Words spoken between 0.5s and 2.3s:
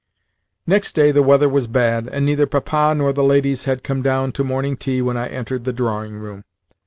Next day the weather was bad, and